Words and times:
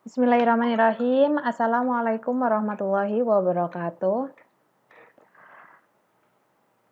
Bismillahirrahmanirrahim. 0.00 1.36
Assalamualaikum 1.44 2.32
warahmatullahi 2.32 3.20
wabarakatuh. 3.20 4.32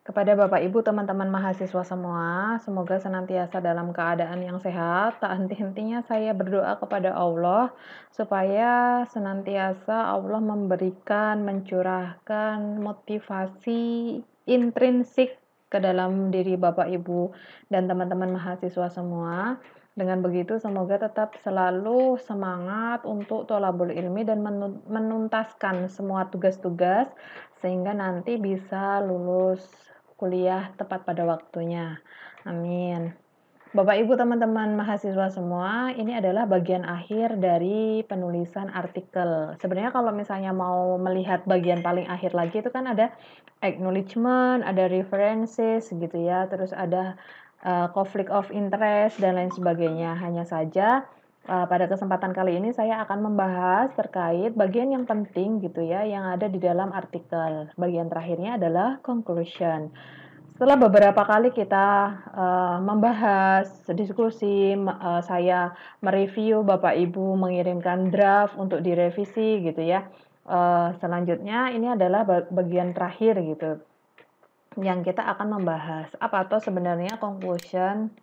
Kepada 0.05 0.37
Bapak 0.37 0.61
Ibu, 0.61 0.85
teman-teman 0.85 1.33
mahasiswa 1.33 1.89
semua, 1.89 2.61
semoga 2.61 3.01
senantiasa 3.01 3.65
dalam 3.65 3.97
keadaan 3.97 4.45
yang 4.45 4.61
sehat. 4.61 5.25
Tak 5.25 5.41
henti-hentinya 5.41 6.05
saya 6.05 6.37
berdoa 6.37 6.77
kepada 6.77 7.17
Allah 7.17 7.73
supaya 8.13 9.09
senantiasa 9.09 10.13
Allah 10.13 10.45
memberikan, 10.45 11.49
mencurahkan 11.49 12.61
motivasi 12.77 14.21
intrinsik 14.45 15.33
ke 15.73 15.81
dalam 15.81 16.29
diri 16.29 16.61
Bapak 16.61 16.93
Ibu 16.93 17.33
dan 17.73 17.89
teman-teman 17.89 18.37
mahasiswa 18.37 18.93
semua. 18.93 19.57
Dengan 19.99 20.23
begitu 20.23 20.63
semoga 20.63 20.95
tetap 20.95 21.35
selalu 21.43 22.23
semangat 22.23 23.03
untuk 23.03 23.51
tolabul 23.51 23.91
ilmi 23.91 24.23
dan 24.23 24.47
menuntaskan 24.87 25.91
semua 25.91 26.31
tugas-tugas 26.31 27.11
sehingga 27.59 27.91
nanti 27.99 28.39
bisa 28.39 29.03
lulus 29.03 29.67
kuliah 30.15 30.71
tepat 30.79 31.03
pada 31.03 31.27
waktunya. 31.27 31.99
Amin. 32.47 33.11
Bapak 33.69 34.01
Ibu 34.01 34.17
teman-teman 34.17 34.81
mahasiswa 34.81 35.29
semua, 35.29 35.93
ini 35.93 36.17
adalah 36.17 36.49
bagian 36.49 36.89
akhir 36.89 37.37
dari 37.37 38.01
penulisan 38.07 38.73
artikel. 38.73 39.61
Sebenarnya 39.61 39.93
kalau 39.93 40.09
misalnya 40.09 40.57
mau 40.57 40.97
melihat 40.97 41.45
bagian 41.45 41.85
paling 41.85 42.09
akhir 42.09 42.33
lagi 42.33 42.65
itu 42.65 42.73
kan 42.73 42.89
ada 42.89 43.13
acknowledgement, 43.61 44.65
ada 44.65 44.89
references 44.89 45.93
gitu 45.93 46.17
ya, 46.17 46.49
terus 46.49 46.73
ada 46.73 47.21
uh, 47.65 47.89
of 48.31 48.47
interest 48.55 49.19
dan 49.19 49.39
lain 49.39 49.51
sebagainya. 49.51 50.19
Hanya 50.19 50.45
saja 50.47 51.07
uh, 51.49 51.67
pada 51.67 51.89
kesempatan 51.91 52.37
kali 52.37 52.61
ini 52.61 52.71
saya 52.75 53.03
akan 53.07 53.33
membahas 53.33 53.91
terkait 53.97 54.55
bagian 54.55 54.93
yang 54.93 55.05
penting 55.09 55.63
gitu 55.65 55.83
ya 55.83 56.05
yang 56.05 56.29
ada 56.29 56.47
di 56.47 56.61
dalam 56.61 56.93
artikel. 56.95 57.73
Bagian 57.75 58.13
terakhirnya 58.13 58.61
adalah 58.61 59.01
conclusion. 59.03 59.91
Setelah 60.59 60.75
beberapa 60.75 61.23
kali 61.23 61.55
kita 61.55 62.19
uh, 62.35 62.79
membahas, 62.83 63.71
diskusi, 63.95 64.75
uh, 64.75 65.23
saya 65.23 65.71
mereview, 66.03 66.67
Bapak 66.67 66.99
Ibu 66.99 67.39
mengirimkan 67.39 68.11
draft 68.11 68.59
untuk 68.59 68.83
direvisi 68.83 69.63
gitu 69.63 69.79
ya. 69.79 70.11
Uh, 70.43 70.99
selanjutnya 70.99 71.71
ini 71.71 71.95
adalah 71.95 72.27
bagian 72.51 72.91
terakhir 72.91 73.39
gitu 73.39 73.79
yang 74.79 75.03
kita 75.03 75.27
akan 75.27 75.59
membahas 75.59 76.09
apa 76.23 76.47
atau 76.47 76.63
sebenarnya 76.63 77.19
conclusion 77.19 78.15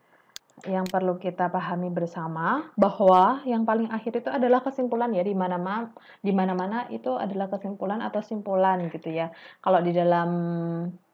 yang 0.63 0.87
perlu 0.87 1.19
kita 1.19 1.51
pahami 1.51 1.91
bersama 1.91 2.71
bahwa 2.79 3.43
yang 3.43 3.67
paling 3.67 3.91
akhir 3.91 4.23
itu 4.23 4.31
adalah 4.31 4.63
kesimpulan 4.63 5.11
ya 5.11 5.19
di 5.19 5.35
mana 5.35 5.59
mana 5.59 5.91
di 6.23 6.31
mana-mana 6.31 6.87
itu 6.87 7.11
adalah 7.11 7.51
kesimpulan 7.51 7.99
atau 7.99 8.23
simpulan 8.23 8.87
gitu 8.87 9.11
ya. 9.11 9.35
Kalau 9.59 9.83
di 9.83 9.91
dalam 9.91 10.29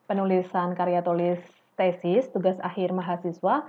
penulisan 0.06 0.78
karya 0.78 1.02
tulis 1.02 1.42
tesis, 1.74 2.30
tugas 2.30 2.62
akhir 2.62 2.94
mahasiswa, 2.94 3.66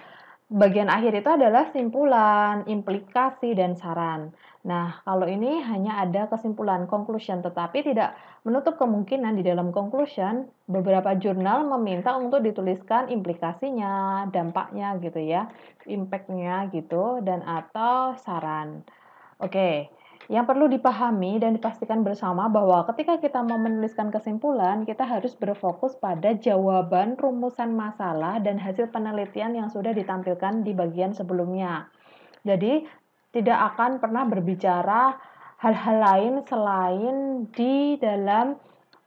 bagian 0.53 0.92
akhir 0.92 1.25
itu 1.25 1.31
adalah 1.33 1.72
simpulan, 1.72 2.69
implikasi, 2.69 3.56
dan 3.56 3.72
saran. 3.72 4.36
Nah, 4.62 5.00
kalau 5.03 5.27
ini 5.27 5.64
hanya 5.64 6.05
ada 6.05 6.28
kesimpulan, 6.28 6.84
conclusion, 6.86 7.41
tetapi 7.41 7.83
tidak 7.83 8.14
menutup 8.45 8.77
kemungkinan 8.77 9.41
di 9.41 9.42
dalam 9.42 9.73
conclusion, 9.73 10.47
beberapa 10.69 11.17
jurnal 11.17 11.67
meminta 11.67 12.14
untuk 12.14 12.45
dituliskan 12.45 13.08
implikasinya, 13.08 14.28
dampaknya 14.30 15.00
gitu 15.00 15.19
ya, 15.19 15.48
impactnya 15.89 16.69
gitu, 16.70 17.25
dan 17.25 17.42
atau 17.42 18.14
saran. 18.20 18.84
Oke, 19.42 19.91
yang 20.31 20.47
perlu 20.47 20.70
dipahami 20.70 21.42
dan 21.42 21.59
dipastikan 21.59 22.06
bersama 22.06 22.47
bahwa 22.47 22.87
ketika 22.92 23.19
kita 23.19 23.42
mau 23.42 23.59
menuliskan 23.59 24.15
kesimpulan, 24.15 24.87
kita 24.87 25.03
harus 25.03 25.34
berfokus 25.34 25.98
pada 25.98 26.34
jawaban 26.39 27.19
rumusan 27.19 27.74
masalah 27.74 28.39
dan 28.39 28.58
hasil 28.58 28.91
penelitian 28.95 29.58
yang 29.58 29.67
sudah 29.67 29.91
ditampilkan 29.91 30.63
di 30.63 30.70
bagian 30.77 31.11
sebelumnya. 31.11 31.91
Jadi, 32.46 32.86
tidak 33.33 33.74
akan 33.74 33.98
pernah 33.98 34.29
berbicara 34.29 35.17
hal-hal 35.63 35.96
lain 35.98 36.35
selain 36.46 37.17
di 37.55 37.96
dalam 37.98 38.58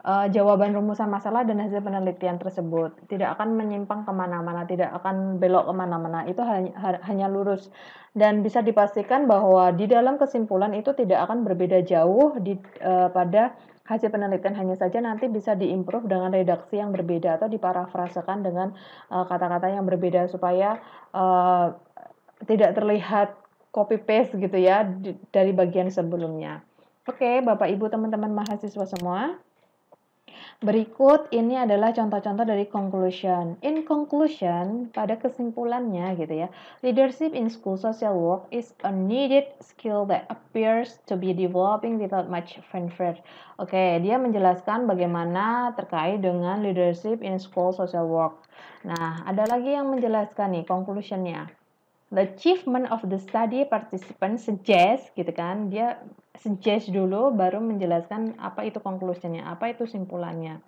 uh, 0.06 0.30
jawaban 0.30 0.78
rumusan 0.78 1.10
masalah 1.10 1.42
dan 1.44 1.58
hasil 1.58 1.82
penelitian 1.82 2.38
tersebut. 2.38 2.94
Tidak 3.10 3.26
akan 3.36 3.58
menyimpang 3.58 4.06
ke 4.06 4.14
mana-mana, 4.14 4.64
tidak 4.70 4.94
akan 5.02 5.42
belok 5.42 5.66
ke 5.66 5.74
mana-mana. 5.74 6.30
Itu 6.30 6.46
hanya, 6.46 7.02
hanya 7.04 7.28
lurus. 7.28 7.74
Dan 8.14 8.46
bisa 8.46 8.62
dipastikan 8.62 9.26
bahwa 9.26 9.74
di 9.74 9.90
dalam 9.90 10.22
kesimpulan 10.22 10.72
itu 10.78 10.94
tidak 10.94 11.26
akan 11.28 11.44
berbeda 11.44 11.84
jauh 11.84 12.38
di, 12.40 12.56
uh, 12.86 13.10
pada 13.10 13.58
hasil 13.86 14.10
penelitian 14.10 14.58
hanya 14.58 14.76
saja 14.78 14.98
nanti 14.98 15.30
bisa 15.30 15.54
diimprove 15.54 16.10
dengan 16.10 16.34
redaksi 16.34 16.82
yang 16.82 16.90
berbeda 16.90 17.38
atau 17.38 17.46
diparafrasekan 17.46 18.42
dengan 18.42 18.74
eh, 19.14 19.26
kata-kata 19.30 19.70
uh, 19.70 19.74
yang 19.78 19.86
berbeda 19.86 20.26
supaya 20.26 20.82
uh, 21.14 21.70
tidak 22.50 22.74
terlihat 22.74 23.38
copy 23.70 24.02
paste 24.02 24.42
gitu 24.42 24.58
ya 24.58 24.90
di, 24.90 25.14
dari 25.30 25.54
bagian 25.54 25.94
sebelumnya. 25.94 26.66
Oke, 27.06 27.46
Bapak 27.46 27.70
Ibu 27.70 27.86
teman-teman 27.94 28.34
mahasiswa 28.34 28.86
semua, 28.90 29.38
Berikut 30.64 31.30
ini 31.36 31.60
adalah 31.60 31.92
contoh-contoh 31.92 32.46
dari 32.48 32.66
conclusion. 32.70 33.60
In 33.62 33.84
conclusion, 33.84 34.90
pada 34.90 35.20
kesimpulannya 35.20 36.16
gitu 36.16 36.46
ya, 36.46 36.48
leadership 36.82 37.36
in 37.36 37.52
school 37.52 37.76
social 37.76 38.16
work 38.16 38.48
is 38.50 38.72
a 38.82 38.92
needed 38.94 39.46
skill 39.60 40.08
that 40.10 40.26
appears 40.32 41.02
to 41.06 41.20
be 41.20 41.36
developing 41.36 42.00
without 42.00 42.32
much 42.32 42.58
fanfare. 42.72 43.20
Oke, 43.62 43.76
okay, 43.76 44.00
dia 44.00 44.16
menjelaskan 44.16 44.88
bagaimana 44.88 45.76
terkait 45.76 46.24
dengan 46.24 46.64
leadership 46.64 47.20
in 47.22 47.38
school 47.38 47.76
social 47.76 48.08
work. 48.08 48.46
Nah, 48.88 49.26
ada 49.26 49.46
lagi 49.50 49.74
yang 49.76 49.92
menjelaskan 49.92 50.56
nih 50.56 50.66
conclusionnya 50.66 51.65
the 52.14 52.30
achievement 52.30 52.90
of 52.94 53.02
the 53.10 53.18
study 53.18 53.66
participant 53.66 54.38
suggest 54.38 55.10
gitu 55.18 55.32
kan 55.34 55.74
dia 55.74 55.98
suggest 56.38 56.92
dulu 56.92 57.34
baru 57.34 57.64
menjelaskan 57.64 58.38
apa 58.38 58.68
itu 58.68 58.78
conclusionnya 58.84 59.48
apa 59.48 59.74
itu 59.74 59.90
simpulannya. 59.90 60.62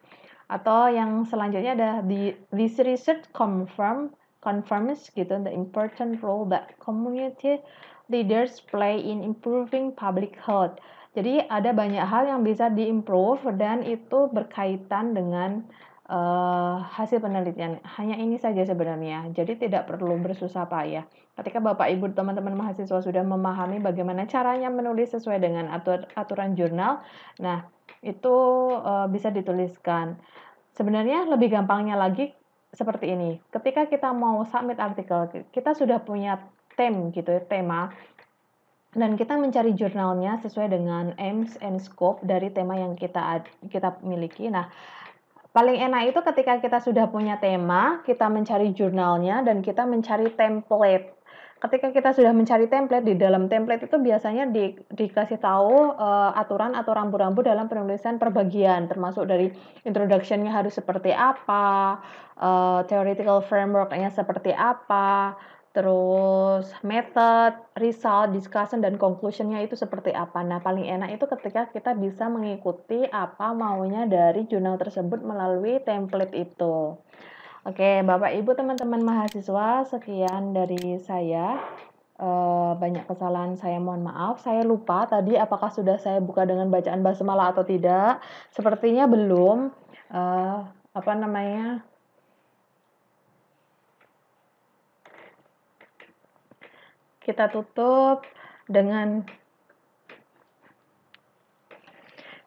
Atau 0.48 0.88
yang 0.90 1.28
selanjutnya 1.28 1.76
ada 1.76 1.92
the 2.08 2.34
this 2.56 2.80
research 2.80 3.28
confirm 3.36 4.16
confirms 4.40 5.12
gitu 5.12 5.38
the 5.44 5.52
important 5.52 6.24
role 6.24 6.48
that 6.48 6.72
community 6.80 7.60
leaders 8.08 8.64
play 8.72 8.96
in 8.96 9.20
improving 9.20 9.92
public 9.92 10.40
health. 10.40 10.80
Jadi 11.18 11.44
ada 11.50 11.74
banyak 11.74 12.06
hal 12.06 12.30
yang 12.30 12.46
bisa 12.46 12.70
diimprove 12.72 13.42
dan 13.58 13.82
itu 13.84 14.30
berkaitan 14.32 15.18
dengan 15.18 15.66
uh, 16.08 16.84
hasil 16.84 17.20
penelitian. 17.20 17.80
Hanya 18.00 18.16
ini 18.20 18.40
saja 18.40 18.64
sebenarnya. 18.64 19.32
Jadi 19.36 19.68
tidak 19.68 19.88
perlu 19.88 20.18
bersusah 20.20 20.68
payah. 20.68 21.06
Ketika 21.38 21.62
Bapak 21.62 21.92
Ibu 21.94 22.18
teman-teman 22.18 22.58
mahasiswa 22.58 23.00
sudah 23.00 23.24
memahami 23.24 23.78
bagaimana 23.84 24.26
caranya 24.26 24.74
menulis 24.74 25.14
sesuai 25.14 25.38
dengan 25.38 25.70
atur, 25.70 26.10
aturan 26.18 26.58
jurnal, 26.58 27.06
nah 27.38 27.70
itu 28.02 28.36
uh, 28.74 29.06
bisa 29.12 29.30
dituliskan. 29.30 30.18
Sebenarnya 30.74 31.30
lebih 31.30 31.54
gampangnya 31.54 31.94
lagi 31.94 32.34
seperti 32.74 33.14
ini. 33.14 33.38
Ketika 33.54 33.86
kita 33.86 34.10
mau 34.14 34.42
submit 34.50 34.82
artikel, 34.82 35.30
kita 35.54 35.78
sudah 35.78 36.02
punya 36.02 36.42
tem 36.78 37.10
gitu 37.10 37.34
ya, 37.34 37.42
tema 37.42 37.90
dan 38.98 39.14
kita 39.14 39.38
mencari 39.38 39.78
jurnalnya 39.78 40.42
sesuai 40.42 40.74
dengan 40.74 41.14
aims 41.22 41.54
and 41.62 41.78
scope 41.78 42.24
dari 42.26 42.50
tema 42.50 42.80
yang 42.82 42.98
kita 42.98 43.46
kita 43.70 44.02
miliki. 44.02 44.50
Nah, 44.50 44.72
Paling 45.58 45.82
enak 45.90 46.14
itu 46.14 46.20
ketika 46.22 46.62
kita 46.62 46.78
sudah 46.86 47.10
punya 47.10 47.42
tema, 47.42 48.06
kita 48.06 48.30
mencari 48.30 48.78
jurnalnya 48.78 49.42
dan 49.42 49.66
kita 49.66 49.90
mencari 49.90 50.30
template. 50.38 51.18
Ketika 51.58 51.90
kita 51.90 52.14
sudah 52.14 52.30
mencari 52.30 52.70
template 52.70 53.02
di 53.02 53.18
dalam 53.18 53.50
template 53.50 53.90
itu 53.90 53.98
biasanya 53.98 54.46
di, 54.54 54.78
dikasih 54.94 55.42
tahu 55.42 55.98
uh, 55.98 56.30
aturan 56.38 56.78
atau 56.78 56.94
rambu-rambu 56.94 57.42
dalam 57.42 57.66
penulisan 57.66 58.22
perbagian, 58.22 58.86
termasuk 58.86 59.26
dari 59.26 59.50
introductionnya 59.82 60.54
harus 60.54 60.78
seperti 60.78 61.10
apa, 61.10 62.06
uh, 62.38 62.86
theoretical 62.86 63.42
frameworknya 63.42 64.14
seperti 64.14 64.54
apa, 64.54 65.34
terus 65.78 66.74
method, 66.82 67.54
result, 67.78 68.34
discussion, 68.34 68.82
dan 68.82 68.98
conclusionnya 68.98 69.62
itu 69.62 69.78
seperti 69.78 70.10
apa. 70.10 70.42
Nah, 70.42 70.58
paling 70.58 70.90
enak 70.90 71.22
itu 71.22 71.30
ketika 71.30 71.70
kita 71.70 71.94
bisa 71.94 72.26
mengikuti 72.34 73.06
apa 73.06 73.54
maunya 73.54 74.10
dari 74.10 74.50
jurnal 74.50 74.82
tersebut 74.82 75.22
melalui 75.22 75.78
template 75.86 76.34
itu. 76.34 76.98
Oke, 77.62 78.02
Bapak 78.02 78.34
Ibu 78.34 78.58
teman-teman 78.58 79.06
mahasiswa, 79.06 79.86
sekian 79.86 80.58
dari 80.58 80.98
saya. 80.98 81.62
Uh, 82.18 82.74
banyak 82.82 83.06
kesalahan 83.06 83.54
saya 83.54 83.78
mohon 83.78 84.02
maaf. 84.02 84.42
Saya 84.42 84.66
lupa 84.66 85.06
tadi 85.06 85.38
apakah 85.38 85.70
sudah 85.70 86.02
saya 86.02 86.18
buka 86.18 86.50
dengan 86.50 86.74
bacaan 86.74 87.06
basmalah 87.06 87.54
atau 87.54 87.62
tidak. 87.62 88.18
Sepertinya 88.50 89.06
belum. 89.06 89.70
Uh, 90.10 90.66
apa 90.98 91.12
namanya? 91.14 91.86
kita 97.28 97.52
tutup 97.52 98.24
dengan 98.72 99.28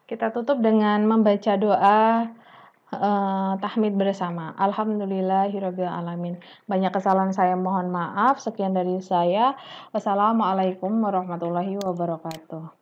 kita 0.09 0.32
tutup 0.35 0.59
dengan 0.59 1.06
membaca 1.06 1.55
doa 1.55 2.27
uh, 2.91 3.53
tahmid 3.62 3.94
bersama. 3.94 4.56
Alhamdulillahirabbil 4.59 5.87
alamin. 5.87 6.35
Banyak 6.67 6.91
kesalahan 6.91 7.31
saya 7.31 7.55
mohon 7.55 7.94
maaf. 7.94 8.43
Sekian 8.43 8.75
dari 8.75 8.99
saya. 8.99 9.55
Wassalamualaikum 9.94 10.91
warahmatullahi 10.99 11.79
wabarakatuh. 11.79 12.80